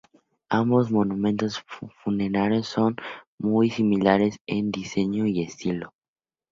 [0.49, 1.63] Ambos monumentos
[2.03, 2.95] funerarios son
[3.37, 5.93] muy similares en diseño y estilo.